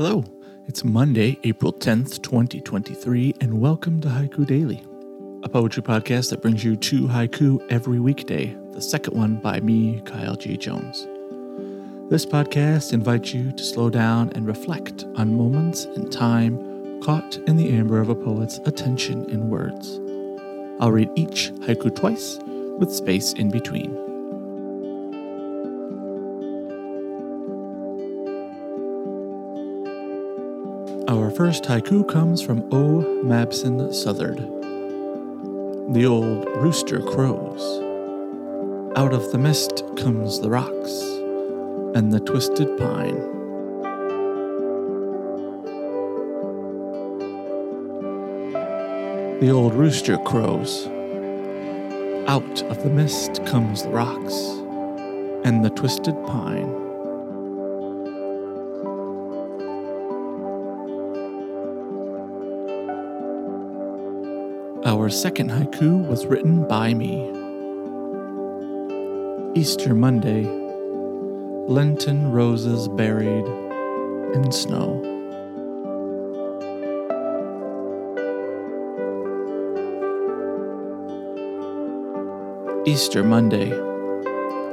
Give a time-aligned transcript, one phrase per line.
[0.00, 0.22] Hello,
[0.68, 4.80] it's Monday, April 10th, 2023, and welcome to Haiku Daily,
[5.42, 10.00] a poetry podcast that brings you two haiku every weekday, the second one by me,
[10.04, 10.56] Kyle G.
[10.56, 11.08] Jones.
[12.10, 17.56] This podcast invites you to slow down and reflect on moments in time caught in
[17.56, 19.98] the amber of a poet's attention in words.
[20.80, 22.38] I'll read each haiku twice
[22.78, 24.07] with space in between.
[31.08, 33.00] Our first haiku comes from O.
[33.24, 34.40] Mabson Southard.
[35.94, 37.62] The old rooster crows.
[38.94, 41.00] Out of the mist comes the rocks
[41.96, 43.16] and the twisted pine.
[49.40, 50.88] The old rooster crows.
[52.28, 54.34] Out of the mist comes the rocks
[55.42, 56.87] and the twisted pine.
[64.88, 67.28] Our second haiku was written by me.
[69.54, 70.44] Easter Monday,
[71.68, 73.44] Lenten roses buried
[74.34, 74.96] in snow.
[82.86, 83.68] Easter Monday,